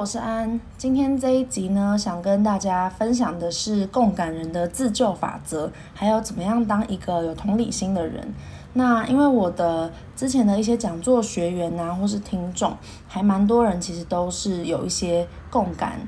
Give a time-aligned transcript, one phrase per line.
[0.00, 8.32] 我是安，今天这一集呢，想跟大家分享的是共感人的自救法则，还有怎么样当一个有同理心的人。
[8.72, 12.74] 那因为我的之前的一些讲座学员啊，或是听众，
[13.06, 16.00] 还蛮多人其实都是有一些共感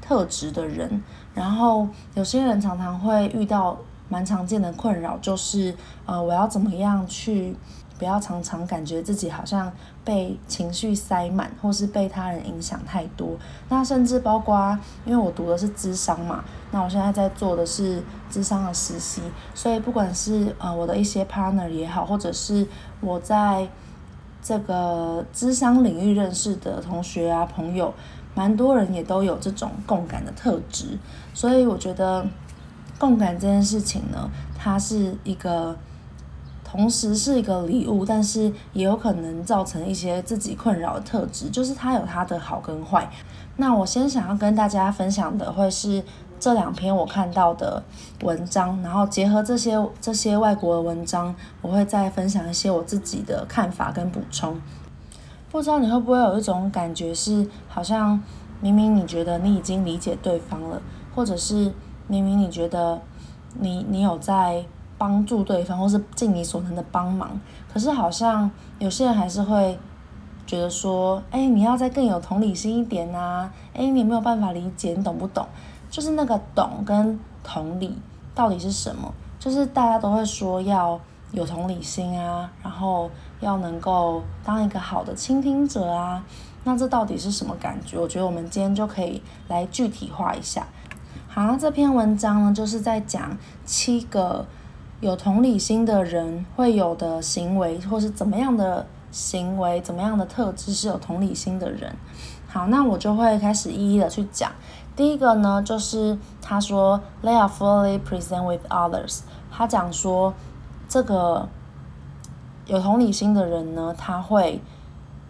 [0.00, 1.02] 特质的人，
[1.34, 3.76] 然后有些人常常会遇到
[4.08, 5.74] 蛮常见的困扰，就是
[6.06, 7.56] 呃，我要怎么样去。
[8.00, 9.70] 不要常常感觉自己好像
[10.02, 13.36] 被情绪塞满，或是被他人影响太多。
[13.68, 19.20] 那甚至包括，因为我读的是咨商嘛，那我现在在做的是咨商的实习，
[19.54, 22.66] 所以不管是呃我的一些 partner 也好，或者是
[23.02, 23.68] 我在
[24.42, 27.92] 这个咨商领域认识的同学啊朋友，
[28.34, 30.98] 蛮多人也都有这种共感的特质。
[31.34, 32.26] 所以我觉得
[32.98, 35.76] 共感这件事情呢，它是一个。
[36.70, 43.10] 同时是一个礼物，但是也有可能造成一些自己困扰的特质，就是它有它的好跟坏。
[43.56, 46.00] 那我先想要跟大家分享的会是
[46.38, 47.82] 这两篇我看到的
[48.22, 54.56] 文章，然后结合这些这些外国的文章，我会再分享一些我自己的看法跟补充。
[55.50, 58.22] 不知道你会不会有一种感觉是，好像
[58.60, 60.80] 明明你觉得你已经理解对方了，
[61.16, 61.72] 或者是
[62.06, 63.02] 明明你觉得
[63.58, 64.64] 你你有在。
[65.00, 67.30] 帮助对方，或是尽你所能的帮忙，
[67.72, 69.78] 可是好像有些人还是会
[70.46, 75.46] 觉得说，哎，你要再更有同理心一点啊，哎，你没有办法理解，你懂不懂？
[75.88, 77.96] 就是那个懂跟同理
[78.34, 79.10] 到底是什么？
[79.38, 81.00] 就是大家都会说要
[81.32, 86.22] 有同理心啊，然后要能够当一个好的倾听者啊，
[86.64, 87.98] 那这到底是什么感觉？
[87.98, 90.66] 我觉得我们今天就可以来具体化一下。
[91.26, 93.34] 好，那这篇文章呢，就是在讲
[93.64, 94.44] 七个。
[95.00, 101.96] 有同理心的人会有的行为，或是怎么样的行为，怎么样的特质是有同理心的人。
[102.46, 104.52] 好，那我就会开始一一的去讲。
[104.94, 109.20] 第一个呢，就是他说，They are fully present with others。
[109.50, 110.34] 他讲说，
[110.86, 111.48] 这个
[112.66, 114.60] 有同理心的人呢，他会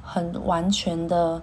[0.03, 1.41] 很完全的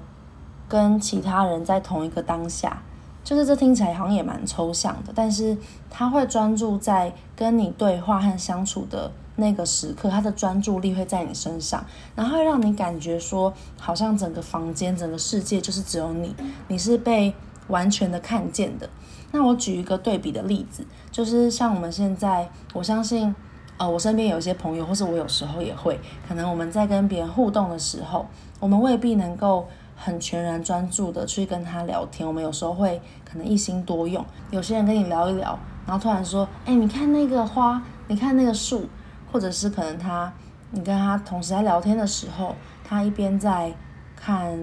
[0.68, 2.82] 跟其他人在同一个当下。
[3.28, 5.58] 就是这听起来好像也蛮抽象的，但是
[5.90, 11.86] 他会专注在跟你对话和相处的那个时刻，他的专注力会在你身上，
[12.16, 16.34] 然后让你感觉说，好像整个房间、整个世界就是只有你，
[16.70, 17.34] 你是被
[17.68, 18.90] 完全的看见的。
[19.34, 23.36] 那我举一个对比的例子，就是像我们现在，我相信，
[23.76, 28.26] 呃，我身边有一些朋友，或是我有时候也会，可能我们在跟别人互动的时候，
[28.62, 29.68] 我们未必能够。
[29.98, 34.24] 很全然专注的去跟他聊天，我们有时候会可能一心多用。
[34.52, 38.88] 有些人跟你聊一聊，然后突然说：“哎，你看那个花，你看那个树。”
[39.30, 40.32] 或者是可能他，
[40.72, 43.74] 你跟他同时在聊天的时候，他一边在
[44.16, 44.58] 看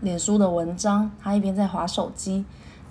[0.00, 2.44] 脸书的文章，他一边在划手机。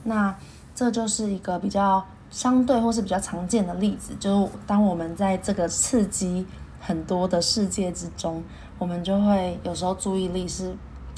[0.04, 0.36] 那
[0.76, 6.46] 这就是一个比较相对或是比较常见的例子，就是当我们在这个刺激
[6.82, 8.44] 很多的世界之中，
[8.78, 10.76] 我们就会有时候注意力是。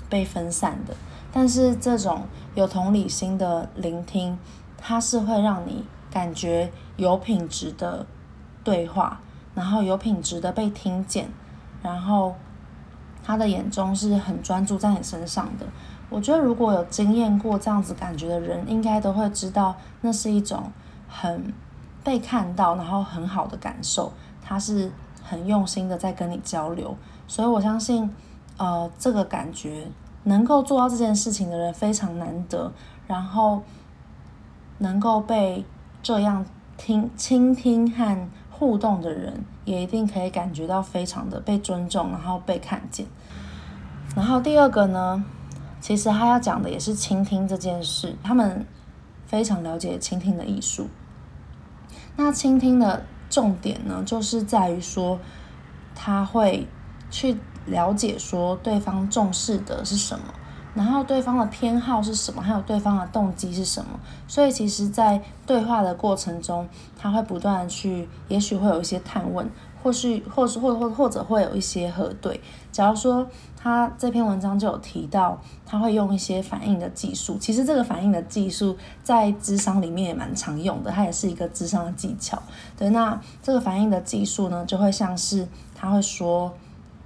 [0.09, 0.93] 被分散的，
[1.31, 2.23] 但是这种
[2.55, 4.37] 有同理心的聆听，
[4.77, 8.05] 它是会让你感觉有品质的
[8.63, 9.21] 对话，
[9.53, 11.29] 然后有品质的被听见，
[11.83, 12.35] 然后
[13.23, 15.67] 他的眼中是很专注在你身上的。
[16.09, 20.71] 我觉得如果有经验过这样子感觉的人，应该都会知道那是一种
[21.07, 21.53] 很
[22.03, 24.11] 被看到，然后很好的感受。
[24.41, 24.91] 他是
[25.23, 28.11] 很用心的在跟你交流，所以我相信。
[28.59, 29.87] 呃，这个感觉
[30.23, 32.69] 能够做到这件事情的人非常难得，
[33.07, 33.63] 然后
[34.79, 35.63] 能够被
[36.03, 36.45] 这样
[36.75, 43.05] 听、倾听和互动的人，也一定可以感觉到非常的被尊重，然后被看见。
[44.13, 45.23] 然后第二个呢，
[45.79, 48.65] 其实他要讲的也是倾听这件事，他们
[49.25, 50.89] 非常了解倾听的艺术。
[52.17, 55.17] 那倾听的重点呢，就是在于说
[55.95, 56.67] 他会
[57.09, 57.37] 去。
[57.65, 60.25] 了解说对方重视的是什么，
[60.73, 63.99] 然后对方的偏好是什么，还有对方的动机是什么。
[64.27, 66.67] 所以其实，在对话的过程中，
[66.97, 69.49] 他会不断去，也许会有一些探问，
[69.81, 72.39] 或是或是或或或者会有一些核对。
[72.71, 73.27] 假如说
[73.57, 77.37] 他这篇文章就有提到，他会用一些反应的技术。
[77.39, 82.41] 其实这个反应的技术在智商里面也蛮常用的，它也是一个智商的技巧。
[82.77, 86.53] 对，那这个反应的技术呢，就会像是他会说：“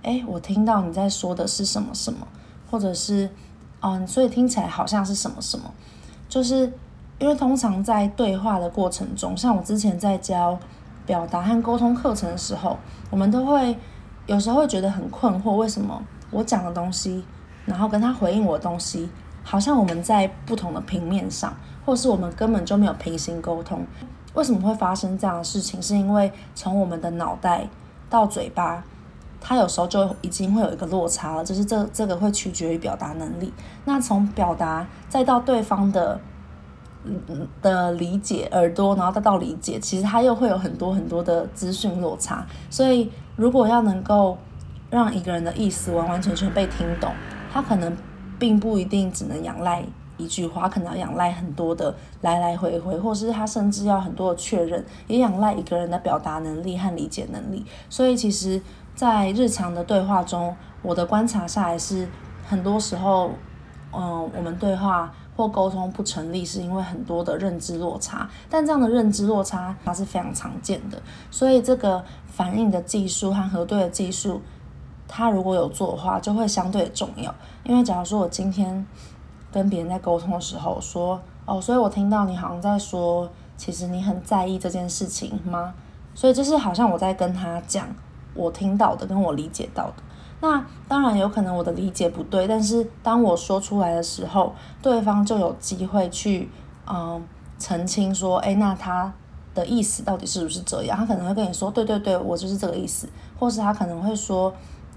[0.04, 2.28] 诶，我听到你在说的是什么什么，
[2.70, 3.30] 或者是
[3.82, 5.72] 嗯，所以听起来好像是什么什么。”
[6.30, 6.72] 就是
[7.20, 10.58] 因为通常在对话的过程中，像我之前在教
[11.06, 12.78] 表达和沟通课程的时候，
[13.10, 13.78] 我们都会
[14.26, 16.02] 有时候会觉得很困惑，为什么
[16.32, 17.24] 我讲的东西，
[17.66, 19.10] 然后跟他回应我的东西，
[19.44, 21.56] 好像我们在不同的平面上，
[21.86, 23.86] 或是我们根本就没有平行沟通。
[24.34, 25.80] 为什么会发生这样的事情？
[25.82, 27.68] 是因为从我们的脑袋
[28.10, 28.84] 到嘴巴，
[29.44, 33.54] 他有时候就已经会有一个落差了，就是这这个会取决于表达能力。
[33.86, 36.19] 那从表达再到对方的。
[37.62, 42.48] 的理解耳朵，然后再到理解，其实他又会有很多很多的资讯落差。
[42.69, 44.38] 所以，如果要能够
[44.90, 47.12] 让一个人的意思完完全全被听懂，
[47.51, 47.94] 他可能
[48.40, 49.84] 并不一定只能仰赖
[50.16, 57.66] 一句话，可能要仰赖很多的来来回回，或是他甚至要很多的确认，也仰赖一个人的表达能力和理解能力。
[57.90, 58.62] 所以，其实，
[58.95, 62.07] 在日常的对话中，我的观察下来是，
[62.48, 63.31] 很多时候，
[63.92, 65.13] 嗯，我们对话。
[65.36, 71.01] 或沟通不成立，是因为很多的认知落差，但这样的认知落差它是非常常见的，
[71.31, 74.40] 所以这个反应的技术和核对的技术，
[75.07, 77.34] 它如果有做的话，就会相对重要。
[77.63, 78.86] 因为假如说我今天
[79.51, 85.74] 跟别人在沟通的时候说，哦，所以我听到你好像在说，其实你很在意这件事情吗？
[86.13, 87.88] 所以就是好像我在跟他讲
[88.33, 89.94] 我听到的，跟我理解到的。
[90.41, 96.50] 那当然有可能我的理解不对，但是当我说出来的时候，对方就有机会去
[96.85, 97.24] 嗯
[97.57, 99.13] 澄清说，诶，那他
[99.56, 100.97] 的意思到底是不是这样？
[100.97, 103.07] 他可能会跟你说，对对对，我就是这个意思，
[103.39, 104.53] 或是他可能会说，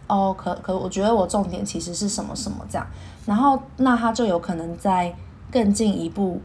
[0.08, 2.84] 哦，可可我觉得我重点其实是什么什么这样，
[3.24, 5.14] 然后那他就有可能在
[5.52, 6.40] 更进一步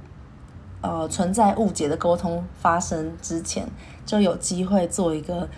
[0.81, 3.67] 呃存在误解的沟通发生之前，
[4.05, 5.49] 就有机会做一个。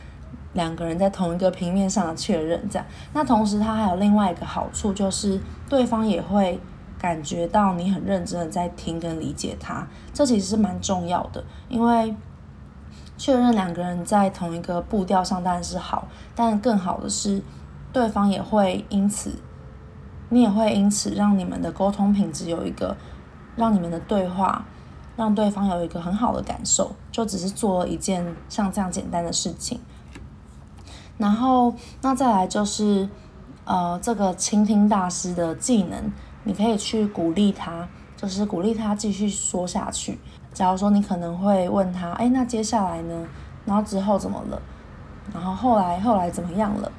[0.54, 2.86] 两个人在同一个平面上的确认，这样。
[3.14, 6.60] 那同时，它还有另外一个好处，就是对方也会
[7.00, 9.88] 感觉到你很认真的在听跟理解他。
[10.14, 12.16] 这其实是蛮重要的，因为
[13.18, 17.42] 确认两个人在同一个步调上当然是好，但更好的是，
[17.92, 19.32] 对方也会因此，
[20.30, 22.96] 你也会因此让你们的沟通品质有一个，
[23.56, 24.66] 让你们的对话，
[25.16, 26.92] 让对方有一个很好的感受。
[27.12, 29.80] 就只是做一件像这样简单的事情。
[31.18, 33.08] 然后，那再来就是，
[33.66, 36.12] 呃，这个倾听大师的技能，
[36.44, 37.88] 你可以去鼓励他，
[38.18, 40.20] 就是鼓励他继续说下去。
[40.54, 43.26] 假如说你可能会问他，哎，那接下来呢？
[43.66, 44.62] 然后之后怎么了？
[45.34, 46.92] 然后后来后来怎么样了？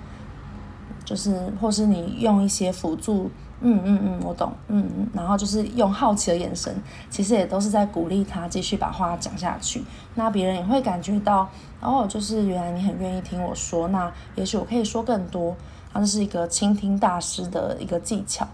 [1.05, 3.31] 就是，或是你用一些辅助。
[3.67, 4.53] 嗯嗯嗯，我懂。
[4.69, 6.75] 嗯嗯，然后就是用好奇的眼神，
[7.09, 9.83] 其实也都是在鼓励他继续把话讲下去。
[10.17, 11.49] 那别人也会感觉到，
[11.81, 15.56] 哦，就是原来你很愿意听我说，那也许我可以说更多。
[15.95, 18.47] 它是一个倾听大师的一个技巧。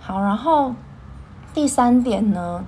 [0.00, 0.74] 好，然后
[1.52, 2.64] 第三点呢，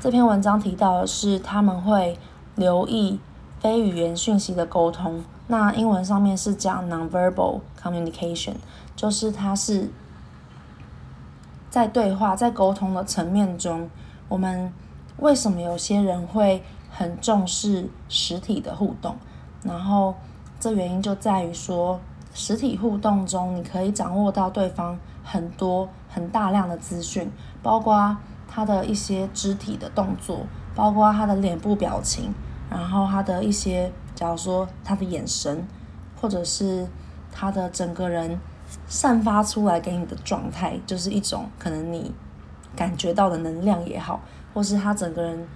[0.00, 2.18] 这篇文章提到的是他们会
[2.56, 3.20] 留意
[3.60, 5.22] 非语言讯息的沟通。
[5.48, 8.54] 那英文上面是讲 nonverbal communication。
[8.94, 9.88] 就是它是
[11.70, 13.88] 在对话、在沟通的层面中，
[14.28, 14.72] 我们
[15.18, 19.16] 为什么有些人会很重视实体的互动？
[19.62, 20.14] 然后
[20.58, 22.00] 这原因就在于说，
[22.34, 27.30] 实体互动中你可以掌握到对方很多很大量的资讯，
[27.62, 28.16] 包括
[28.48, 30.40] 他的一些肢体的动作，
[30.74, 32.34] 包括他的脸部表情，
[32.68, 35.64] 然后他的一些，假如说他的眼神，
[36.20, 36.88] 或者是
[37.30, 38.38] 他的整个人。
[38.86, 42.12] 散发出来给你的状态，就是一种可能你
[42.76, 44.20] 感觉到的能量也好，
[44.52, 45.48] 或是他整个人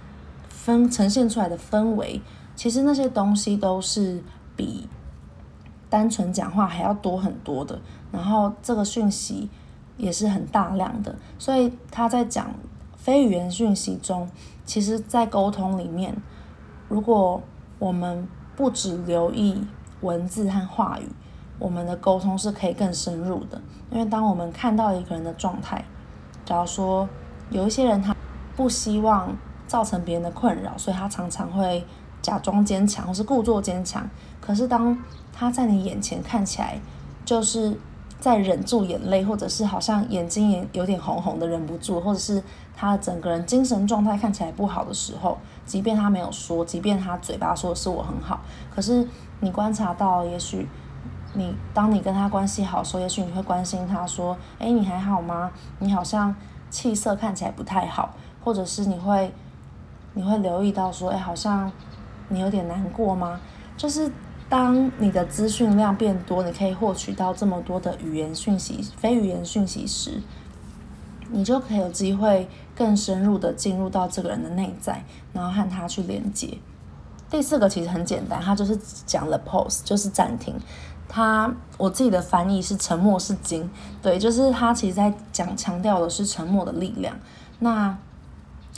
[0.49, 2.19] 分呈现出来的氛围，
[2.55, 4.23] 其实那些东西都是
[4.55, 4.89] 比
[5.91, 7.79] 单纯讲话还要多很多的。
[8.11, 9.47] 然后这个讯息
[9.95, 12.49] 也是很大量的，所以他在讲
[12.97, 14.27] 非语言讯息中，
[14.65, 16.17] 其实在沟通里面，
[16.89, 17.39] 如果
[17.77, 19.65] 我们不只留意
[20.01, 21.07] 文字和话语。
[21.59, 25.85] 我们的沟通是可以更深入的，因为当我们看到一个人的状态，
[26.43, 27.07] 假如说
[27.49, 28.13] 有一些人他
[28.55, 29.33] 不希望
[29.67, 31.85] 造成别人的困扰，所以他常常会
[32.21, 34.09] 假装坚强或是故作坚强。
[34.41, 34.97] 可是当
[35.31, 36.77] 他在你眼前看起来
[37.23, 37.77] 就是
[38.19, 42.43] 在忍住眼泪，或者是好像眼睛也有点红红的，忍不住，或者是
[42.75, 48.41] 他整个人精神状态看起来不好的时候，即便他没有说，即便他嘴巴说的是我很好，
[48.73, 49.07] 可是
[49.39, 50.67] 你观察到，也许
[51.33, 55.51] 你当你跟他关系好时候，也许你会关心他说，哎，你还好吗？
[55.79, 56.35] 你好像
[56.69, 59.33] 气色看起来不太好，或者是你会
[60.13, 61.71] 你会留意到说，哎，好像
[62.29, 63.39] 你有点难过吗？
[63.77, 64.11] 就是。
[64.49, 70.21] 当你的资讯量变多，你可以获取到这么多的语言讯息、非语言讯息时，
[71.33, 76.57] 你就可以有机会更深入的进入到这个人的内在，然后和他去连接。
[77.29, 80.55] 第四个其实很简单，它就是讲了 pause，就是暂停。
[81.09, 83.69] 它我自己的翻译是沉默是金，
[84.01, 87.13] 对，就是它其实在讲强调的是沉默的力量。
[87.59, 87.97] 那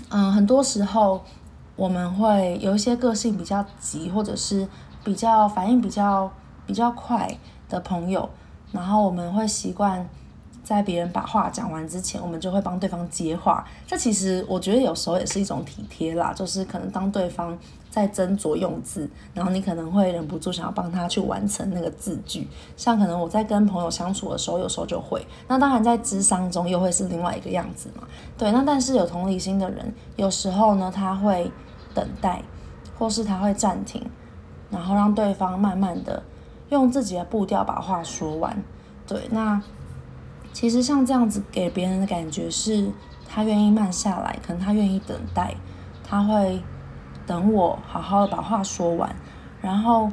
[0.10, 1.24] 嗯，很多时候
[1.76, 4.68] 我们会有一些个性比较急，或者是。
[5.06, 6.32] 比较反应比较
[6.66, 7.38] 比较快
[7.70, 8.28] 的朋友，
[8.72, 10.10] 然后我们会习惯
[10.66, 13.64] 在别人把话讲完之前，我们就会帮对方接话。
[13.86, 17.58] 这其实我觉得有时候也是一种体贴啦，就是可能当对方
[17.92, 22.48] 在斟酌用字，然后你可能会忍不住想要帮他去完成那个字句。
[22.76, 25.26] 像可能我在跟朋友相处的时候，有时候就会。
[25.48, 28.04] 那当然在智商中又会是另外一个样子嘛。
[28.36, 31.52] 对，那但是有同理心的人，有时候呢他会
[31.94, 32.42] 等待，
[32.98, 34.04] 或是他会暂停。
[34.72, 36.22] 然后让对方慢慢的
[36.70, 38.62] 用自己的步调把话说完，
[39.08, 39.62] 对，那
[40.56, 42.90] 其实像这样子给别人的感觉是，
[43.28, 45.54] 他愿意慢下来，可能他愿意等待，
[46.02, 46.64] 他会
[47.28, 49.14] 等我好好的把话说完，
[49.62, 50.10] 然后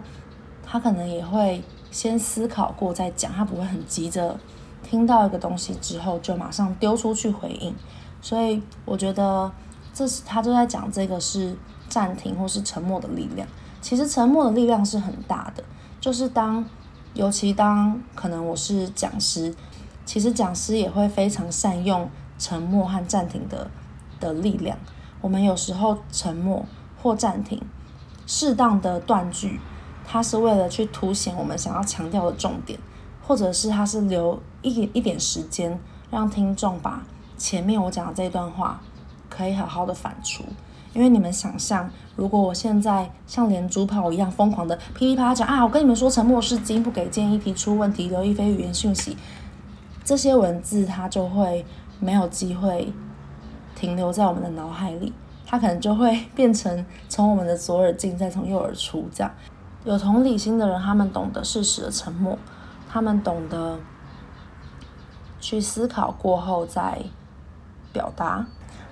[0.66, 4.36] 他可能也会先思考过再讲，他不会很急着
[4.82, 7.72] 听到一个东西之后就马上丢出去回应，
[8.20, 9.48] 所以我觉得
[9.94, 11.56] 这是他就在讲这个是
[11.88, 13.46] 暂停或是沉默的力量。
[13.80, 15.62] 其实沉默的力量是很大的，
[16.00, 16.64] 就是当，
[17.14, 19.54] 尤其当可能我是讲师，
[20.04, 23.70] 其实讲师也会非常善用沉默和暂停的
[24.18, 24.76] 的力量。
[25.20, 26.64] 我们有时候沉默
[27.00, 27.60] 或暂停，
[28.26, 29.60] 适当的断句，
[30.04, 32.78] 它是为了去凸显我们想要强调的重点，
[33.26, 35.78] 或者是它是留一点一点时间，
[36.10, 37.02] 让听众把
[37.38, 38.80] 前面我讲的这段话
[39.28, 40.42] 可以好好的反刍。
[40.92, 49.16] 因为你们想象，如果我现在像连珠炮一样疯狂的噼里啪啦讲啊，我跟你们说沉默是金，不给建议，提出问题，留意非语言讯息，
[50.12, 51.64] 这些文字它就会
[51.98, 52.92] 没有机会
[53.74, 55.10] 停留在我们的脑海里，
[55.46, 59.08] 它可能就会变成从我们的左耳进，再从右耳出。
[59.10, 59.32] 这样，
[59.86, 62.36] 有同理心的人，他们懂得适时的沉默，
[62.90, 63.78] 他们懂得
[65.40, 66.98] 去思考过后再
[67.90, 68.44] 表达。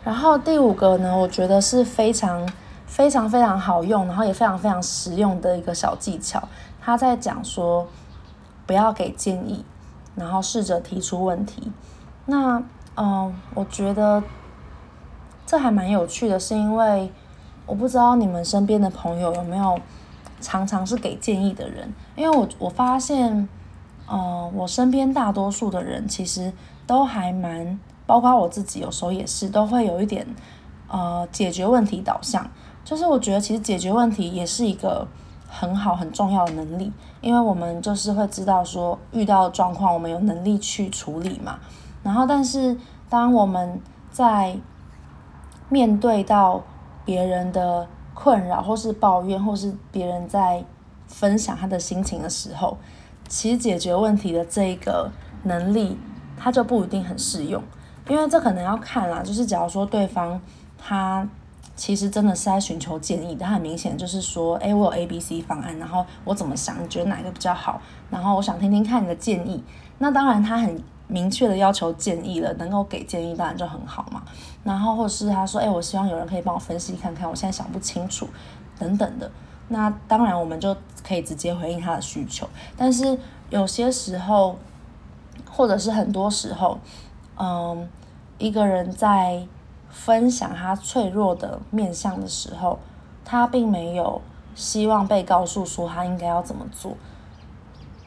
[0.02, 2.50] 然后第五个呢，我觉得是非常
[2.86, 6.48] 非常非常好用，然后也非常非常实用的一个小技巧。
[6.80, 7.86] 他在讲说，
[8.66, 9.62] 不要给建议，
[10.14, 11.71] 然后试着提出问题。
[12.26, 12.62] 那
[12.97, 14.23] 嗯、我觉得
[15.47, 17.11] 这还蛮有趣的，是因为
[17.67, 19.79] 我不知道你们身边的朋友有没有
[20.40, 23.49] 常常是给建议的人，因为我我发现，
[24.07, 26.52] 呃，我身边大多数的人其实
[26.87, 27.79] 都还蛮。
[28.07, 30.26] 包括我自己，有时候也是都会有一点，
[30.88, 32.45] 呃，解决问题导向。
[32.85, 35.07] 就是我觉得其实解决问题也是一个
[35.50, 41.59] 很好很重要的能力，因为我们就是会知道说遇到状况，我们有能力去处理嘛。
[42.04, 42.76] 然后，但是
[43.09, 43.80] 当我们
[44.11, 44.57] 在
[45.69, 46.62] 面对到
[47.04, 50.64] 别人的困扰，或是抱怨，或是别人在
[51.09, 52.78] 分享他的心情的时候，
[53.28, 55.11] 其实解决问题的这一个
[55.42, 55.99] 能力，
[56.38, 57.62] 它就不一定很适用。
[58.09, 60.40] 因为这可能要看啦，就是假如说对方
[60.78, 61.28] 他
[61.80, 67.80] 其实真的是在寻求建议，他很明显就是说，诶，我有 A、B、C 方案，然后我怎么想，你觉得哪个比较好？
[68.10, 69.64] 然后我想听听看你的建议。
[69.96, 74.22] 那当然他很明确的要求建议了，能够给建议当然就很好嘛。
[74.62, 78.28] 然后或者是他说，诶，我希望有人可以帮我分析看看，我现在想不清楚
[78.78, 79.30] 等等的。
[79.68, 82.46] 那当然我们就可以直接回应他的需求。
[82.76, 83.18] 但是
[83.49, 84.58] 有些时候，
[85.50, 86.78] 或者是很多时候，
[87.38, 87.88] 嗯。
[88.42, 89.46] 一个人在
[89.90, 92.78] 分享他脆弱的面相的时候，
[93.25, 94.23] 他并没有
[94.54, 96.97] 希望被告诉说他应该要怎么做。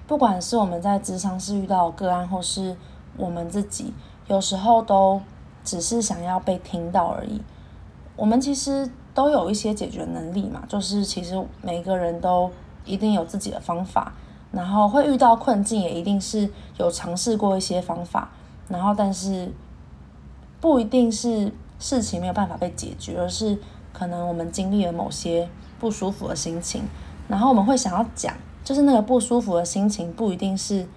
[0.08, 2.76] 不管是我们在职场是遇到个案，或是
[3.18, 3.94] 我们自己，
[4.28, 5.22] 有时候都
[5.64, 7.42] 只是想要被听到而已。
[8.16, 12.50] 我们其实都有一些解决能力嘛，就是其实每个人都
[12.86, 14.14] 一定有自己的方法，
[14.52, 18.30] 然后会遇到困境，也一定是有尝试过一些方法，
[18.70, 19.52] 然后但是。
[20.62, 21.52] 不一定是
[21.84, 23.60] 事情没有办法被解决，而是
[23.92, 25.50] 可能我们经历了某些
[25.82, 26.84] 不舒服的心情，
[27.28, 30.88] 然后我们会想要讲，就是那个不舒服的心情不一定是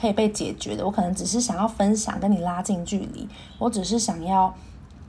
[0.00, 3.28] 可以被解决的，我可能只是想要分享，跟你拉近距离，
[3.60, 4.52] 我只是想要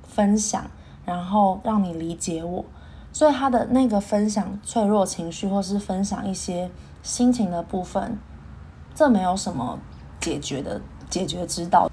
[0.04, 0.70] 分享，
[1.04, 2.64] 然后让你理解我。
[3.12, 6.70] 所以他的那个分享脆弱情绪，或是分享一些
[7.02, 8.20] 心情的部分，
[8.94, 9.80] 这没有什么
[10.22, 11.90] 解决的解决之道。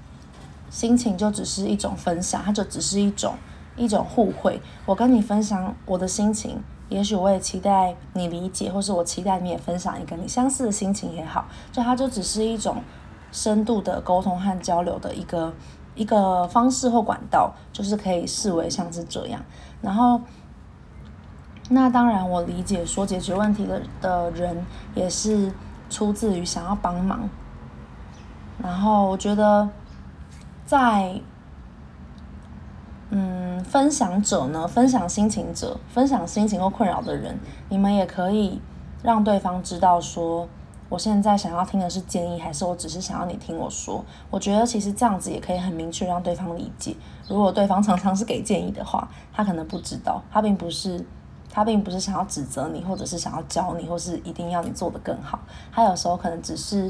[0.71, 3.35] 心情就只是一种分享，它就只是一种
[3.75, 4.59] 一种互惠。
[4.87, 6.59] 我跟你分享我的心情，
[6.89, 11.45] 也许我也期待你理解，或是我期待你也分享一个你相似的心情也好。
[11.71, 12.77] 就它就只是一种
[13.31, 15.53] 深度的沟通和交流的一个
[15.93, 19.39] 一个方式或管道，就是可以视为像是这样。
[19.83, 20.19] 然后。
[21.73, 25.49] 那当然，我理解说解决问题的的人也是
[25.89, 27.29] 出自于想要帮忙。
[28.61, 29.69] 然后我觉得，
[30.71, 31.19] 在
[33.09, 37.37] 嗯，分享者呢，分享心情者，分享心情或困扰的人，
[37.67, 38.61] 你们也可以
[39.03, 40.47] 让对方知道说，
[40.87, 44.01] 我现在想要听的是建议，还是我只是想要你听我说。
[44.29, 46.95] 我觉得其实这样子也可以很明确让对方理解。
[47.27, 51.05] 如果对方常常是给建议的话，他可能不知道，他并不是。
[51.53, 55.37] 他并不是想要指责你，或者是想要教你，或是一定要你做得更好。
[55.69, 56.89] 他有时候可能只是，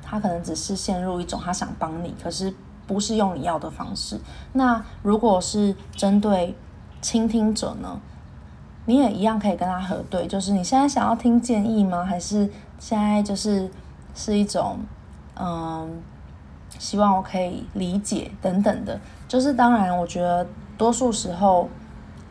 [0.00, 2.54] 他可能只是陷入一种他想帮你，可是
[2.88, 4.18] 不是用你要的方式。
[4.54, 6.56] 那如果是针对
[7.00, 8.00] 倾听者呢？
[8.86, 12.04] 你也一样可以跟他核对，就是你现在想要听建议吗？
[12.04, 13.70] 还是现在就是
[14.16, 14.78] 是一种
[15.36, 16.02] 嗯，
[16.80, 18.98] 希望我可以理解等等的。
[19.28, 20.44] 就是当然，我觉得
[20.76, 21.68] 多数时候。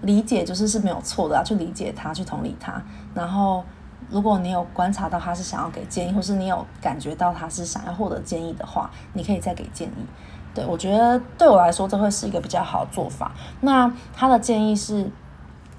[0.01, 2.79] 理解就是是没有错的要，去理解他，去同理他。
[3.15, 3.63] 然后，
[4.11, 10.05] 如果你有观察到他是想要给建议，或是你有感觉到他是想要获得建议的话，你可以再给建议。
[10.57, 13.31] 对，我觉得对我来说，这会是一个比较好的做法。
[13.61, 15.07] 那他的建议是，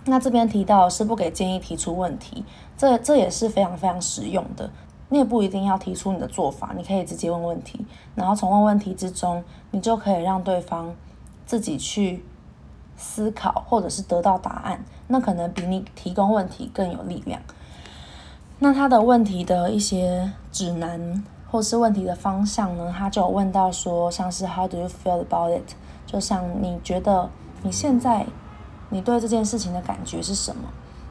[0.05, 2.45] 那这边提到是不给建议，提出问题，
[2.77, 4.71] 这这也是非常非常实用的。
[5.09, 9.43] 你也不一定要提出你的做法，你可以直接问问题，然后从问问题之中，
[9.73, 10.95] 你就可以让对方
[11.45, 12.25] 自己去。
[13.01, 17.41] 思考或者是得到答案，那可能比你提供问题更有力量。
[18.59, 22.95] 那他的问题的一些指南或是问题的方向呢？
[22.97, 25.75] 他就有问到说，像是 How do you feel about it？
[26.07, 27.29] 就像你觉得
[27.63, 28.27] 你现在
[28.91, 30.69] 你对这件事情的感觉是什么？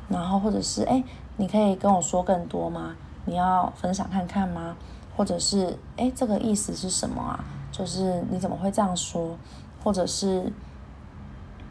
[0.07, 1.03] 然后或者是诶，
[1.37, 2.95] 你可以跟我说更多吗？
[3.25, 4.75] 你要分享看看吗？
[5.15, 7.43] 或者是诶，这个意思是什么啊？
[7.71, 9.37] 就是你怎么会这样说？
[9.83, 10.51] 或者是？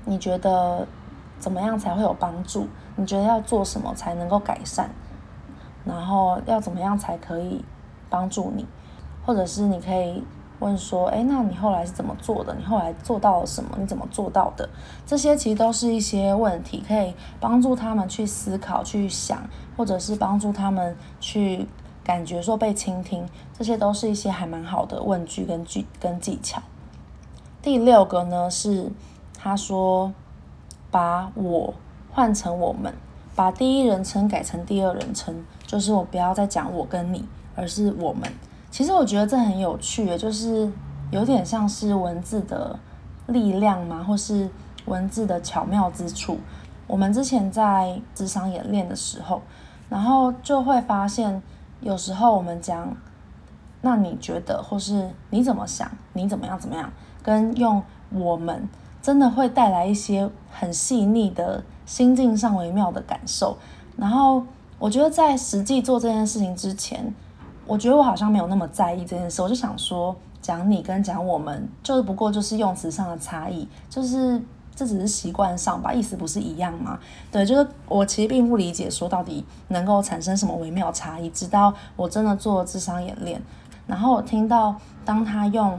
[0.09, 0.87] 你觉得
[1.40, 2.68] 怎么样才会有帮助？
[2.94, 4.88] 你觉得要做什么才能够改善？
[5.85, 7.64] 然后要怎么样才可以
[8.08, 8.66] 帮助你？
[9.24, 10.22] 或者是你可以
[10.60, 12.54] 问说：“诶，那你后来是怎么做的？
[12.54, 13.76] 你后来做到了什么？
[13.78, 14.68] 你怎么做到的？”
[15.06, 19.42] 这些其实都是一些问题，可以帮助他们去思考、去想，
[19.76, 21.66] 或者是帮助他们去
[22.04, 23.28] 感觉说被倾听。
[23.56, 26.62] 这些都是一些还蛮好的问句跟句跟技巧。
[27.62, 28.90] 第六个呢是。
[29.38, 30.12] 他说
[30.90, 31.72] ：“把我
[32.10, 32.92] 换成我们，
[33.36, 37.24] 把第一人称改成第二人称，就是我不要再讲我跟你，
[37.56, 38.30] 而是我们。
[38.70, 40.70] 其实我觉得这很有趣，就是
[41.10, 42.78] 有点像是文字的
[43.26, 44.48] 力量嘛，或是
[44.84, 46.38] 文字的巧妙之处。
[46.86, 49.42] 我们之前在咨商演练的时候，
[49.88, 51.42] 然后就会发现，
[51.80, 52.96] 有时候我们讲，
[53.80, 56.92] 那你觉得，或是你怎么想，你怎么样怎么样，
[57.22, 58.68] 跟用我们。”
[59.02, 63.56] 真的会带来一些很细腻的心境上微妙的感受。
[63.96, 64.44] 然后
[64.80, 67.14] 我觉得在实际做这件事情之前，
[67.66, 69.42] 我觉得我好像没有那么在意这件事。
[69.42, 74.40] 我就想说，讲你跟讲我们，就是不过就是用词上的差异，就是
[74.74, 76.98] 这只是习惯上吧，意思不是一样吗？
[77.31, 81.29] 对，就是我其实并不理解说到底能够产生什么微妙差异。
[81.31, 83.42] 直到我真的做了智商演练，
[83.87, 84.74] 然后我听到
[85.05, 85.79] 当他用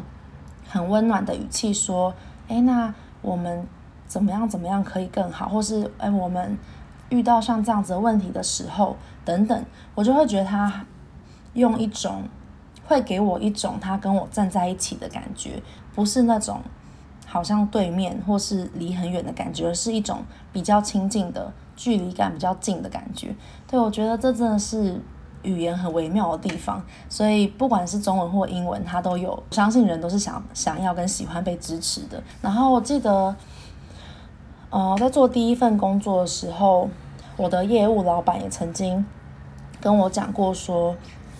[0.67, 2.13] 很温暖的语气说
[2.49, 3.65] ：“诶，那。”我们
[4.05, 6.57] 怎么样怎么样可以更好，或是哎，我们
[7.09, 8.95] 遇到像这样子的问题的时候，
[9.25, 10.85] 等等，我就会觉得他
[11.57, 12.23] 用一种
[12.85, 15.61] 会给我一种他跟我站在一起的感觉，
[15.93, 16.61] 不是那种
[17.25, 20.19] 好像对面或是离很远的感觉，而是一种
[20.53, 23.35] 比较亲近的距离感比较近的感觉。
[23.67, 25.01] 对，我觉得这真的是。
[25.43, 29.41] 语言很微妙的地方，所以不管是中文或英文，它都有。
[29.51, 32.21] 相信人都是想想要跟喜欢被支持的。
[32.41, 33.33] 然后我记得，
[34.69, 36.89] 呃，在做第一份工作的时候，
[37.37, 39.05] 我的业务老板也曾经
[39.79, 40.93] 跟我讲过，说，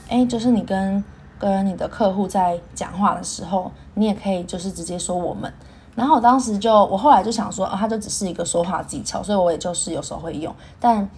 [0.10, 1.04] 哎，就是你跟
[1.39, 5.52] 跟你的客户在讲话的时候，你也可以就是直接说我们。
[5.96, 11.10] 然后我当时就，我后来就想说，啊，它就只是一个说话技巧，所以我也就是有时候会用，但。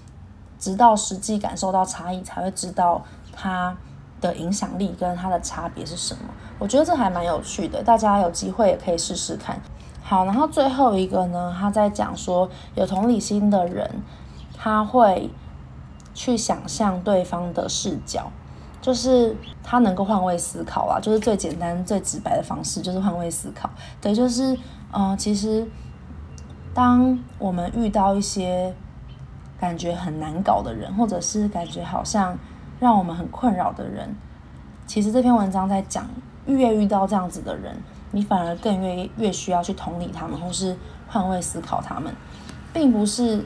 [0.59, 3.73] 直到实际感受到差异，才会知道它
[4.19, 6.23] 的影响力跟它的差别是什么？
[6.59, 9.57] 我觉得这还蛮有趣的，大家有机会也可以试试看。
[10.03, 13.89] 好，然后最后一个呢，他在讲说有同理心的人，
[14.53, 15.29] 他会
[16.13, 18.29] 去想象对方的视角，
[18.81, 23.69] 就是他能够换位思考啊，就是最简单最直白的方式就是换位思考。
[24.01, 24.57] 对，就是
[24.91, 25.67] 嗯、其实
[26.73, 28.73] 当我们遇到一些
[29.59, 32.37] 感觉很难搞的人，或者是感觉好像
[32.79, 34.15] 让我们很困扰的人，
[34.87, 36.07] 其实这篇文章在讲，
[36.45, 37.75] 越遇到这样子的人。
[38.11, 40.75] 你反而更越越需要去同理他们，或是
[41.07, 42.11] 换位思考他们，
[42.73, 43.45] 并不是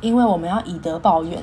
[0.00, 1.40] 因为我们要以德报怨，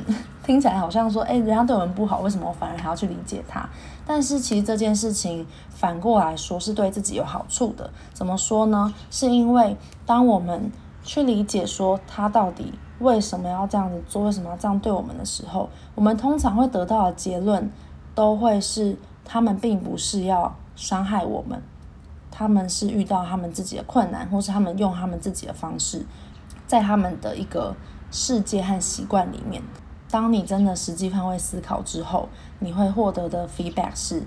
[0.50, 3.70] 听起来好像说，哎，人家对我们不好，为什么我反而还要去理解他？
[4.04, 7.88] 但是其实这件事情反过来说是对自己有好处的。
[8.14, 8.92] 怎么说呢？
[9.12, 10.72] 是因为当我们
[11.04, 17.72] 去理解说他到底为什么要这样子做，为什么要这样对我们的时候，我们通常会得到的结论
[18.16, 21.62] 都会是他们并不是要伤害我们。
[22.32, 26.04] 他们是遇到他们自己的困难，或是他们用他们自己的方式，
[26.66, 27.76] 在他们的一个
[28.10, 29.62] 世界和习惯里面。
[30.10, 34.24] 当你真的实际换位思考之后，你会获得的 feedback 是：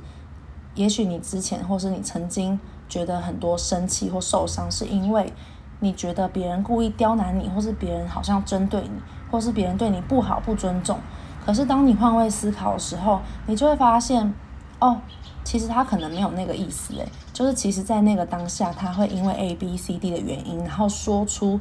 [0.75, 5.33] 也许你之前或是你曾经觉得很多生气或受伤，是因为
[5.81, 8.90] 你觉得别人故意刁难你，或是别人好像针对你，
[9.31, 10.99] 或是别人对你不好、不尊重。
[11.45, 14.35] 可是当你换位思考的时候，你就会发现，
[14.79, 15.01] 哦。
[15.45, 21.59] 其实他可能没有那个意思，诶，就是其实，在那个当下，他会因为 A、B、C、D 的原因，然后说出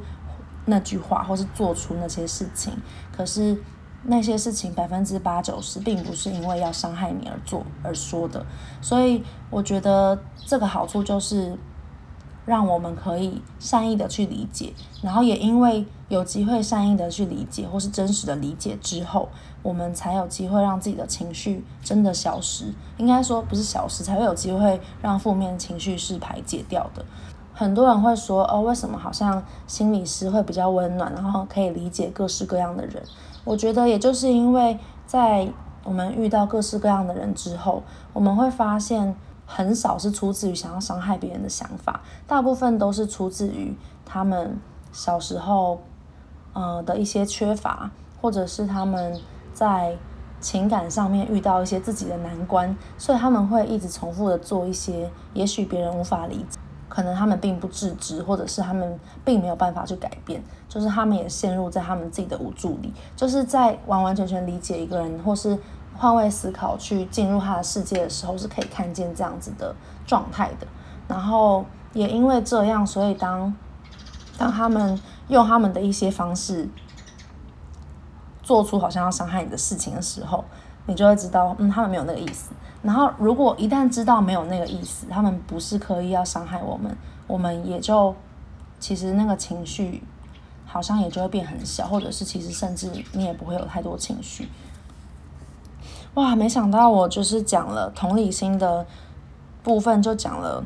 [0.66, 2.74] 那句话，或是做出那些事情。
[3.12, 3.58] 可是
[4.04, 8.46] 那些事情百分之八九十，并不是因为要伤害你而做而说的。
[8.82, 11.58] 所以我觉得这个好处就是。
[12.44, 19.30] 让我们可以善意的去理解，然后也因为有机会善意的去理解，或是真实的理解之后，
[19.62, 22.74] 我们才有机会让自己的情绪真的消失。
[22.98, 27.06] 应该说不是消失，才会有机会让负面情绪是排解掉的。
[27.54, 33.04] 很多人会说，哦，为什么好像心理师会比较温暖，然后可以理解各式各样的人？
[33.44, 35.48] 我觉得也就是因为在
[35.84, 39.16] 我们遇到各式各样的人之后，我们会发现。
[39.54, 43.76] 很少是出自于想要伤害别人的想法，大部分都是出自于
[44.06, 44.58] 他们
[44.94, 45.82] 小时候，
[46.54, 49.20] 呃的一些缺乏，或者是他们
[49.54, 49.98] 在
[50.40, 56.58] 情感上面遇到一些自己的难关，所以他们会一直重复的做一些，也许别人无法理解，
[56.92, 65.58] 可能他们并不自知，或者是他们并没有办法去改变，就是他们也陷入在他们自己的无助里，就是在完完全全理解一个人，或是。
[65.94, 69.76] 换位思考去进入他的世界的时候，是可以看见这样子的
[70.08, 70.66] 状态的。
[71.08, 73.54] 然后也因为这样，所以当
[74.36, 76.68] 当他们用他们的一些方式
[78.42, 80.44] 做出好像要伤害你的事情的时候，
[80.92, 82.52] 你就会知道，嗯，他们没有那个意思。
[82.84, 86.94] 然后如果一旦知道没有那个意思，他们不是刻意要伤害我们，
[87.28, 88.14] 我们也就
[88.78, 90.04] 其实那个情绪
[90.66, 94.50] 好像也就会变很小，或者是其实甚至你也不会有太多情绪。
[96.16, 98.86] 哇，没想到我就是讲了同理心的
[99.64, 100.62] 部分，就讲了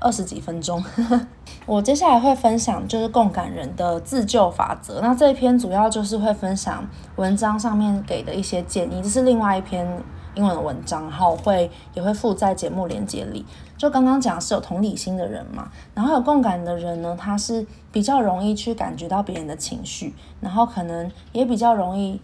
[0.00, 0.82] 二十几分钟。
[1.66, 5.00] 我接下来会分享就是共感人的自救法则。
[5.00, 6.84] 那这一篇主要就是会分享
[7.16, 9.86] 文章上面给的一些建议，这是另外一篇
[10.34, 13.44] 英文的文章，然后会也会附在节目连接里。
[13.76, 22.20] 就刚刚讲是有同理心的人嘛，然后有共感的人呢，他是比较容易去感觉到别人的情绪，然后可能也比较容易。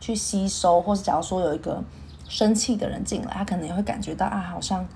[0.00, 1.82] 去吸收，或是假如说有一个
[2.28, 4.86] 生气的人进来，他可能也会感觉到啊，好像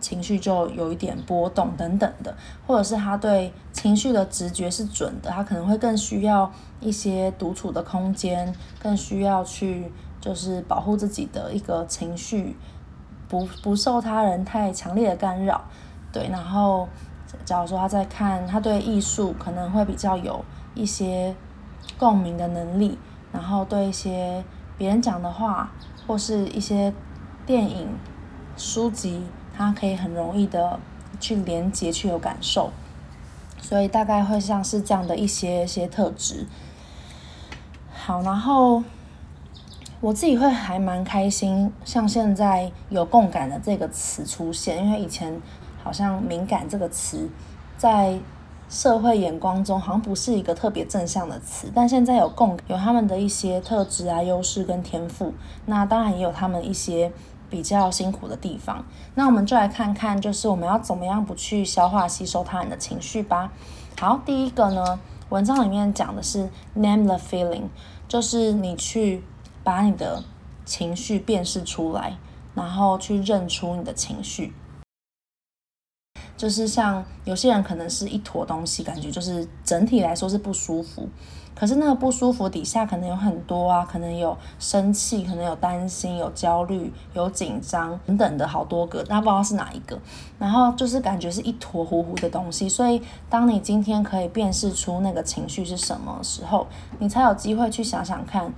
[0.00, 2.34] 情绪就有一点波动等等的，
[2.66, 12.56] 或者是他对情绪的直觉是准的，他可能会更需要一些独处的空间，更需要去就是保护自己的一个情绪，
[13.28, 15.64] 不不受他人太强烈的干扰。
[16.12, 16.88] 对，然后
[17.44, 21.34] 假如说他在看，他对艺术可能会比较有一些
[21.98, 22.98] 共鸣的能力。
[23.32, 24.42] 然后对一些
[24.78, 25.70] 别人讲的话，
[26.06, 26.90] 或是一些
[27.44, 27.86] 电影、
[28.56, 29.22] 书籍，
[29.56, 30.78] 他可以很容易的
[31.18, 32.70] 去连接、去有感受，
[33.60, 36.46] 所以大概会像是这样的一些一些特质。
[37.92, 38.82] 好，然后
[40.00, 45.40] 我自己会还蛮开心，像现在有共感的这个词出现，因为以前
[45.82, 47.28] 好像敏感这个词
[47.76, 48.18] 在。
[48.68, 55.32] 社会眼光中好像不是一个特别正向的词，但现在有共有他们的一些特质啊、优势跟天赋，
[55.66, 57.12] 那当然也有他们一些
[57.48, 58.84] 比较辛苦的地方。
[59.14, 63.52] 那我们就来看看，就是我们要怎么样不去消化吸收他人的情绪吧。
[63.98, 67.68] 好，第一个呢，文章里面讲的是 name the feeling，
[68.06, 69.22] 就是你去
[69.64, 70.22] 把你的
[70.64, 72.16] 情绪辨识出来。
[72.56, 74.50] 然后去认出你的情绪。
[76.38, 81.06] 就是像有些人可能是一坨东西，感觉就是整体来说是不舒服，
[81.56, 89.98] 可是那个不舒服底下可能有很多啊，可能有生气，可能有担心，有焦虑，有紧张等等的好多个，但不知道是哪一个。
[90.38, 95.22] 然后就是感觉是一坨糊糊的东西，所以当你今天可以辨识出那个？
[95.26, 96.68] 情绪是什么时候，
[97.00, 98.52] 你才有机会去想想看，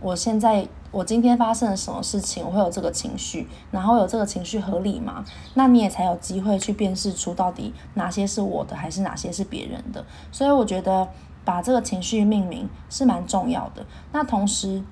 [0.00, 0.66] 我现在。
[0.92, 2.92] 我今天发生了什么事情，我会有这个？
[2.92, 4.26] 情绪，然后有这个？
[4.26, 5.24] 情绪合理吗？
[5.54, 10.04] 那你也才有机会去辨识出到底哪些是我的，还是哪些是别人的。
[10.30, 11.08] 所以我觉得
[11.44, 13.84] 把这个情绪命名是蛮重要的。
[14.12, 14.82] 那同时，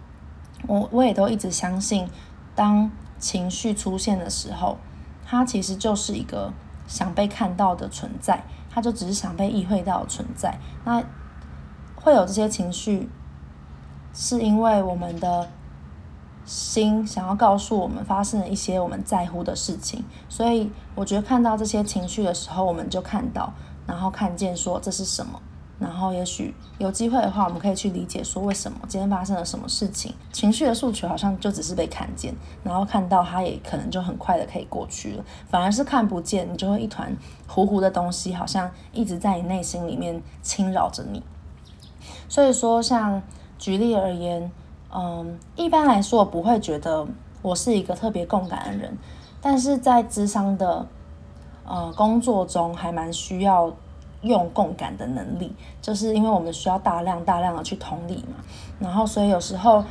[0.67, 2.09] 我我也都一直相信，
[2.55, 4.79] 当情绪出现的时候，
[5.25, 6.53] 它其实就是一个
[6.87, 10.59] 想被看到的存在，它就只是想被意会到的存在。
[10.85, 11.03] 那
[11.97, 13.09] 会有这些情绪，
[14.13, 15.49] 是因为我们的。
[16.47, 23.53] 心想要告诉我们发生了一些我们在乎的事情，所以我觉得看到这些情绪的时候，我们就看到，
[23.87, 25.41] 然后看见说这是什么，
[25.81, 30.15] 然后也许有机会的话，我们可以去理解说为什么今天发生了什么事情。
[30.31, 37.17] 情绪的诉求好像就只是被看见，然后看到它也可能就很快的可以过去了，反而是看不见，你就会一团
[37.49, 41.23] 糊糊的东西，好像一直在你内心里面侵扰着你。
[42.29, 43.21] 所以说，像
[43.59, 44.53] 举例而言。
[44.93, 47.07] 嗯，一般来说，我不会觉得
[47.43, 48.99] 我是一个特别共感的人，
[49.41, 50.85] 但是在智商的
[51.65, 53.73] 呃工作中，还蛮需要
[54.23, 58.37] 用共感的能力，就是因为我们需要大量大量的去同理嘛，
[58.79, 59.85] 然后所以有时候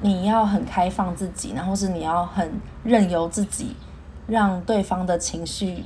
[0.00, 3.74] 你要很开放自己，然后是你要很任由自己，
[4.26, 5.84] 让对方的情绪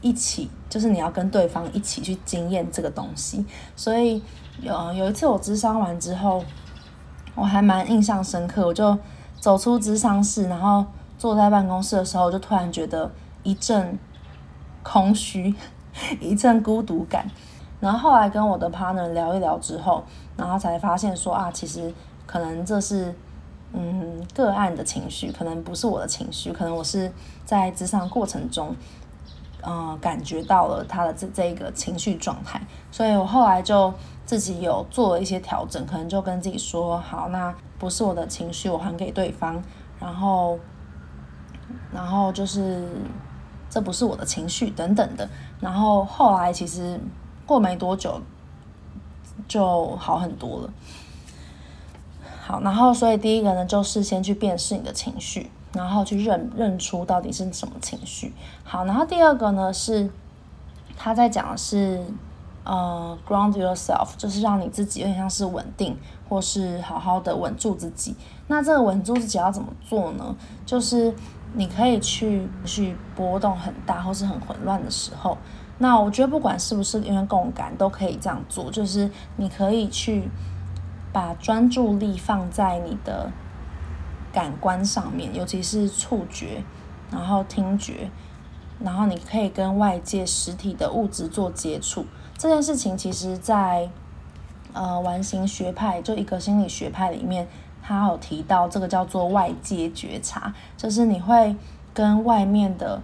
[0.00, 4.22] 一起，就是你要跟对方一起去经验这个东西，所以
[4.60, 6.44] 有有一次我智商完之后。
[7.34, 8.98] 我还蛮印象深刻，我就
[9.38, 10.84] 走出智商室，然后
[11.16, 13.08] 坐在办公室的时候，我就突然觉得
[13.44, 13.96] 一阵
[14.82, 15.54] 空虚，
[16.20, 17.26] 一阵孤独感。
[17.80, 20.04] 然后后来跟我的 partner 聊一聊之后，
[20.36, 21.92] 然后才发现说啊，其实
[22.26, 23.14] 可能这是
[23.72, 27.12] 嗯个案的情绪，可能不是我的情绪，可能我是
[27.44, 28.74] 在职场过程中，
[29.62, 33.92] 呃，感觉到了他的这这个情绪状态，所以我后来就。
[34.28, 39.58] 自己有做了一些调整，可能就跟自己说好，那不是我的情绪，我还给对方，
[39.98, 40.58] 然后，
[41.90, 42.86] 然后就是
[43.70, 45.28] 这不是我的情绪等等的，
[45.60, 47.00] 然后后来其实
[47.46, 48.20] 过没多久
[49.46, 50.70] 就好很多了。
[52.40, 58.32] 好，然后所以第一个呢，就是先去辨识你的情绪，然后去认认出到底是什么情绪。
[58.64, 60.10] 好，然后第二个呢是
[60.96, 62.04] 他在讲的是。
[62.64, 65.96] 呃，ground yourself 就是让你自己有点像是稳定，
[66.28, 68.14] 或是好好的稳住自己。
[68.48, 70.36] 那这个稳住自己要怎么做呢？
[70.66, 71.14] 就是
[71.54, 75.38] 你可以去去波动很大或是很混乱的时候，
[75.78, 78.70] 那我觉得不管是不是因为共感，都可以这样做。
[78.70, 80.28] 就是你可以去
[81.12, 83.30] 把专注力放在你的
[84.32, 86.62] 感官上面，尤其是触觉，
[87.10, 88.10] 然后听觉，
[88.80, 92.04] 然后你可以跟外界实体的物质做接触。
[92.36, 93.90] 这件事情其实在，
[94.72, 97.48] 呃，完形学派就一个心理学派里面，
[97.88, 101.56] 他有提到这个叫做外界觉察，就是你会
[101.94, 103.00] 跟外面的、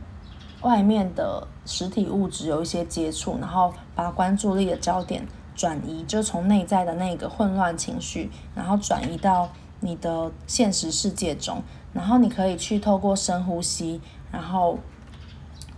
[0.61, 9.49] 外面的实体物质有一些接触，然后把关注力的焦点转移，就从内在的那个混乱情绪，然后转移到
[9.81, 11.63] 你的现实世界中，
[11.95, 14.79] 然后你可以去透过深呼吸，然后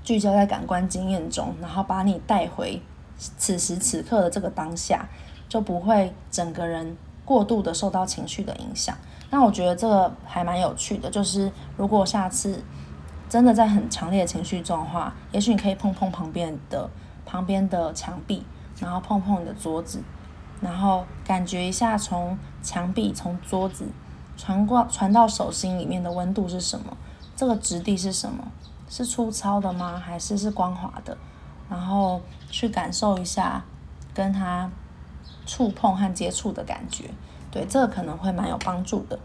[0.02, 2.82] 聚焦在感官经验中，然后把你带回。
[3.38, 5.08] 此时此刻的这个当下，
[5.48, 8.96] 就不会整个人过度的受到情绪的影响。
[9.28, 12.62] 那我觉得这个还蛮有趣的，就是如果下次
[13.28, 16.88] 真的在很强烈的情绪中的话，也许你可以碰碰旁边的
[17.26, 18.46] 旁边的墙壁，
[18.78, 20.00] 然后碰碰你的桌子，
[20.60, 23.88] 然后感觉一下从墙壁、从桌子
[24.36, 26.96] 传过传到手心里面的温度是什么？
[27.34, 28.46] 这个质地是什么？
[28.88, 30.00] 是粗糙的吗？
[30.02, 31.18] 还是是光滑的？
[31.68, 33.64] 然后去感受一下
[34.14, 34.70] 跟他
[35.46, 37.04] 触碰和接触的感觉，
[37.50, 39.18] 对，这个可能会蛮有帮助的。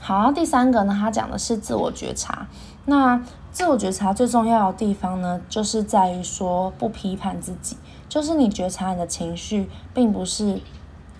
[0.00, 2.48] 好，第三个呢，他讲的是自我觉察。
[2.86, 7.76] 那自我觉察最重要的地方呢，就是在于说不批判自己，
[8.08, 10.60] 就是你觉察你的情绪，并不是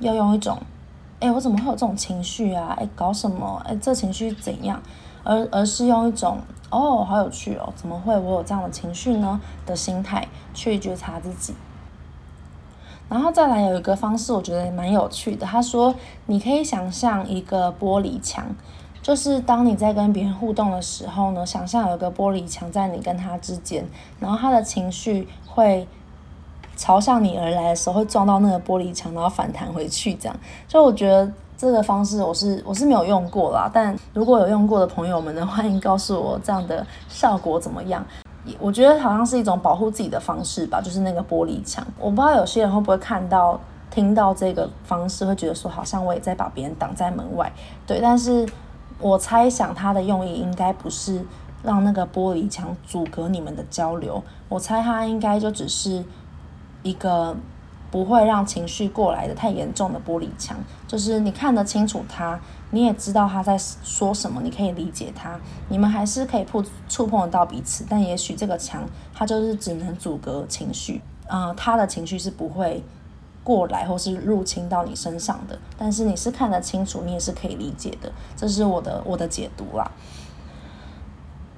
[0.00, 0.58] 要用一种，
[1.20, 2.74] 哎，我怎么会有这种情绪啊？
[2.76, 3.62] 哎，搞什么？
[3.64, 4.82] 哎，这情绪怎样？
[5.22, 6.38] 而而是用一种。
[6.70, 7.72] 哦，好有趣哦！
[7.76, 9.40] 怎么会我有这样的情绪呢？
[9.64, 11.54] 的心态去觉察自己，
[13.08, 15.46] 然后再来有一个方式，我觉得也蛮有趣的。
[15.46, 15.94] 他说，
[16.26, 18.44] 你可以想象一个玻璃墙，
[19.02, 23.86] 就是当你在跟别人互动的时候呢，想象有个玻璃墙在你跟他之间，
[24.18, 25.86] 然后他的情绪会
[26.76, 30.36] 朝向你而来的时候，会撞到那个玻璃墙，然后反弹回去，这样。
[30.66, 38.04] 就我觉得这个方式，我是我是没有用过啦，但如果有用过的朋友们呢，欢迎告诉我这样的效果怎么样。
[38.58, 41.86] 我觉得好像是一种保护自己的方式吧，就是那个玻璃墙。
[41.98, 43.58] 我不知道有些人会不会看到、
[43.90, 47.50] 听到这个方式，会觉得说好像我也在把别人挡在门外。
[47.86, 48.46] 对，但是
[48.98, 51.24] 我猜想他的用意应该不是
[51.62, 56.04] 让那个玻璃墙阻隔你们的交流，我猜他应该就只是
[56.82, 57.36] 一个。
[57.90, 60.56] 不会让情绪过来的太严重的玻璃墙，
[60.88, 62.36] 就是你看得清楚他，
[62.74, 68.82] 你也知道他在说什么，你可以理解他，你们还是可以触触碰得到彼此，但也许这个墙
[69.14, 72.82] 它就是只能阻隔情绪，呃，他的情绪是不会
[73.44, 79.88] 过来或是入侵到你身上的，但是你是看得清楚，你也是可以理解的，这是我的我的解读啦。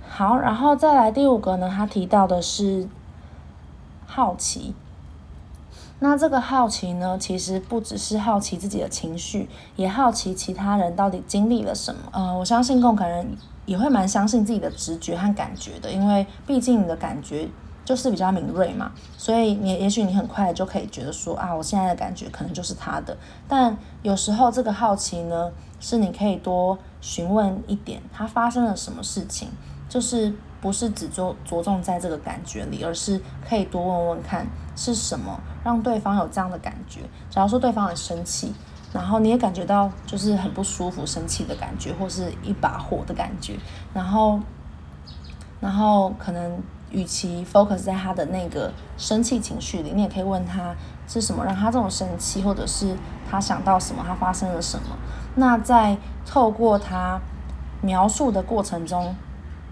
[0.07, 2.87] 好，然后再来第五个呢，他提到的是
[4.07, 4.75] 好奇。
[5.99, 12.01] 那这个好奇呢，其实不只是好奇自己的情绪，也好奇其他人到底经历了什么。
[12.13, 13.27] 呃，我相信共感人
[13.65, 17.49] 也会蛮相信自己的直觉和感觉的，因为毕竟你的感觉
[17.83, 23.17] 就是比较敏锐嘛，所以你也许你很快就可以觉得说啊，我现在的感觉可能就是他的。
[23.49, 29.49] 但有时候这个好奇呢，是你可以多询问一点，他发生了什么事情，
[29.89, 35.41] 就是不是只着着重在这个感觉里，而是可以多问问看是什么。
[35.65, 37.01] 让对方有这样的感觉。
[37.29, 38.55] 假如说对方很生气，
[38.93, 43.57] 然后你也感觉到就是很不舒服、生气的感觉，或是一把火的感觉，
[43.93, 44.39] 然后，
[45.61, 46.63] 然后可能
[46.93, 50.73] 与其 focus 在他的那个生气情绪里，你也可以问他
[51.09, 52.97] 是什么让他这种生气，或者是
[53.29, 54.97] 他想到什么，他发生了什么。
[55.35, 57.21] 那在透过他
[57.83, 59.17] 描述的过程中。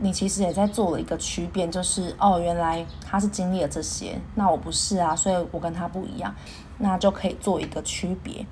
[0.00, 6.34] 你其实也在做了一个区别，就是哦，原来他是经历了这些，那我不是啊，所以我跟他不一样，
[6.78, 8.44] 那就可以做一个区别。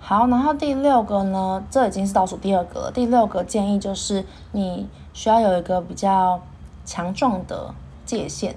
[0.00, 2.92] 好，然后第六个呢，这已经是倒数第二个了。
[2.92, 6.40] 第六个建议就是你需要有一个比较
[6.84, 8.54] 强壮的界限。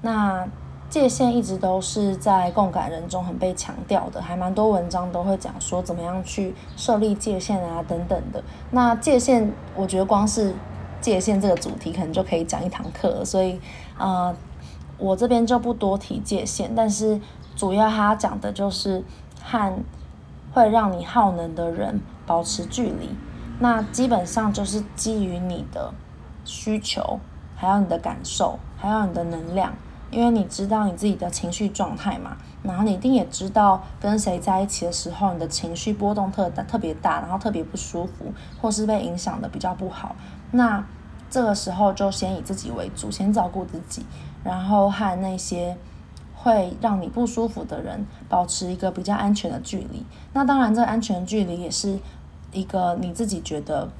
[0.00, 0.48] 那
[0.88, 8.42] 界限一直都是在共感人中很被强调的，还蛮多文章都会讲说怎么样去设立界限啊等等的。
[8.70, 10.54] 那界限，我觉得光是
[11.00, 13.60] 界限这个主题可能就可以讲一堂课，所以，
[13.98, 14.34] 呃，
[14.98, 17.20] 我这边就不多提界限，但是
[17.54, 19.04] 主要他讲的就是
[19.42, 19.72] 和
[20.52, 23.10] 会让你耗能的人保持距离。
[23.60, 25.92] 那基本上就是基于你的
[26.44, 27.18] 需求，
[27.56, 29.74] 还有你的感受，还有你的能量，
[30.10, 40.14] 因为你知道你自己的情绪状态嘛，然后你一定也知道跟谁在一起的时候，你的情绪波动特，特别大，然后特别不舒服，或是被影响的比较不好。
[40.50, 40.84] 那
[41.30, 44.06] 这个时候就先以自己为主，先照顾自己，
[44.42, 45.76] 然后和那些
[46.34, 50.06] 会让你不舒服的人保持一个比较安全的距离。
[50.32, 51.98] 那当然，这安全距离也是
[52.50, 53.90] 一个你自己觉得，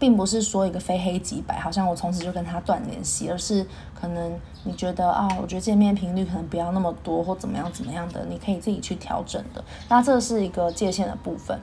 [0.00, 9.62] 并不是说一个非黑即白，好像我从此就跟他断联系，而是可能你觉得啊，我觉得见面频率可能不要那么多，或怎么样怎么样的，你可以自己去调整的。
[9.88, 11.60] 那这是一个界限的部分。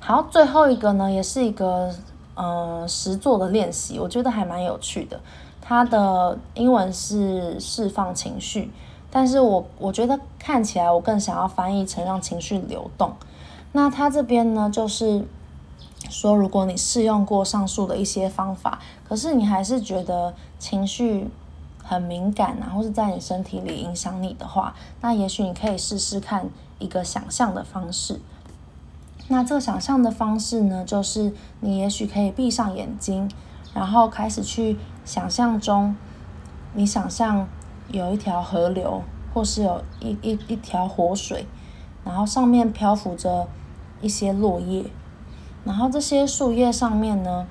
[0.00, 1.94] 好，最后一个呢，也是一个。
[2.36, 5.18] 呃，实作的练习，我觉得还蛮有趣的。
[5.60, 8.70] 它的英文是释放情绪，
[9.10, 13.12] 但是我我觉得看起来我更想要翻译成让情绪流动。
[13.72, 15.24] 那它这边呢，就是
[16.08, 21.28] 说，如果你试用过上述的一些方法，可是你还是觉得情绪
[21.82, 28.20] 很敏感啊，或是在你身体里影响你的话，那也许你可以试试看一个想象的方式。
[29.28, 33.28] 那这个想象的方式呢，就是你也许可以闭上眼睛，
[33.74, 35.96] 然后开始去想象中，
[36.74, 37.48] 你想象
[37.88, 39.02] 有一条河流，
[39.34, 41.46] 或是有一一一条活水，
[42.04, 43.48] 然后上面漂浮着
[44.00, 44.84] 一些落叶，
[45.64, 47.46] 然后这些树叶上面呢，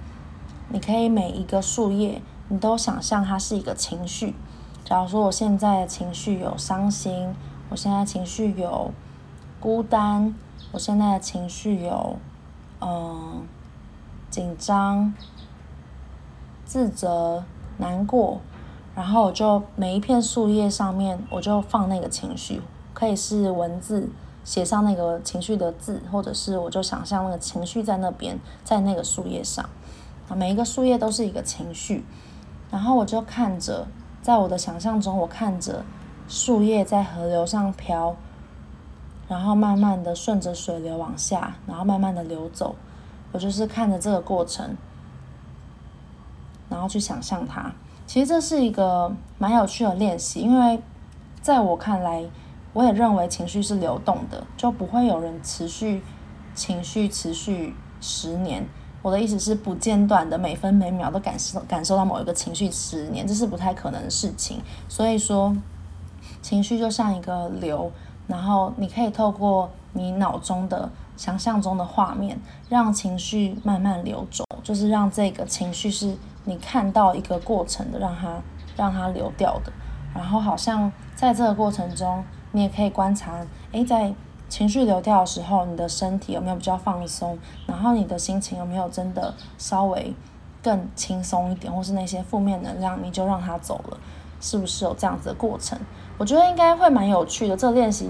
[0.69, 4.33] 你可以每一个树叶，你都想象它是一个情绪。
[4.85, 7.35] 假如说我现在的情绪有伤心，
[7.69, 8.91] 我现在情绪有
[9.59, 10.33] 孤单。
[10.75, 12.17] 我现在的情绪有，
[12.81, 13.47] 嗯，
[14.29, 15.13] 紧张、
[16.65, 17.45] 自责、
[17.77, 18.41] 难过，
[18.93, 22.61] 然后我就每一片树叶上面，我就放那个情绪，
[22.93, 24.09] 可以是文字
[24.43, 29.63] 写上那个情绪的字，或者是我就想象那个情绪在那边，在那个树叶上，
[30.27, 32.03] 啊，每一个树叶都是一个情绪，
[32.69, 33.87] 然后我就看着，
[34.21, 35.85] 在我的想象中，我看着
[36.27, 38.13] 树叶在河流上飘。
[39.27, 42.75] 然后慢慢的顺着水流往下，然后慢慢的流走。
[43.31, 44.77] 我就是看着这个过程，
[46.69, 47.71] 然后去想象它。
[48.07, 50.79] 其实这是一个蛮有趣的练习，因为
[51.41, 52.23] 在我看来，
[52.71, 56.01] 我也认为情绪是流动的，就不会有人持续
[56.53, 58.65] 情绪持续十年。
[59.01, 64.61] 我的意思是不间断的，每分每秒都感受感受到某一个情绪十年，这是不太可能的事情。
[64.87, 65.55] 所以说，
[66.41, 67.91] 情绪就像一个流，
[68.27, 78.41] 然后你可以透过你脑中的想象中的画面，让情绪慢慢流走，就是让这个情绪是你看到一个过程的，让它
[78.75, 79.71] 让它流掉的。
[80.13, 84.13] 然后好像在这个过程中，你也可以观察，诶，在
[84.47, 87.37] 情绪流掉的时候，你的身体有没有比较放松？
[87.65, 90.13] 然后你的心情有没有真的稍微
[90.63, 91.73] 更轻松一点？
[91.73, 93.97] 或是那些负面能量，你就让它走了，
[94.39, 95.77] 是不是有这样子的过程？
[96.17, 97.57] 我觉得应该会蛮有趣的。
[97.57, 98.09] 这个练习。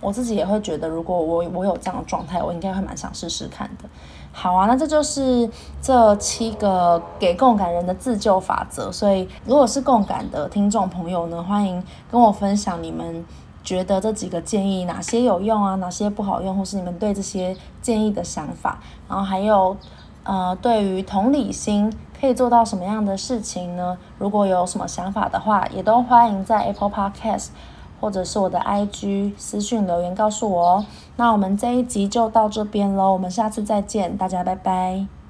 [0.00, 3.88] 我自己也会觉得，如果我我有这样的状态，我应该会蛮想试试看的。
[4.32, 5.48] 好啊，那这就是
[5.80, 8.92] 这七个给共感人的自救法则。
[8.92, 13.24] 所以，如果是共感的听众朋友呢，欢迎跟我分享你们
[13.62, 18.78] 觉得这几个建议哪些有用啊，哪些不好用，或是你们对这些建议的想法。
[19.08, 19.74] 然后还有，
[20.24, 23.96] 呃，对于同理心可以做到什么样的事情呢？
[24.18, 27.48] 如果有什么想法的话，也都欢迎在 Apple Podcast。
[28.00, 30.86] 或者是我的 IG 私讯留言告诉我哦。
[31.16, 35.23] 那我们这一集就到这边喽，我们下次再见，大家拜拜。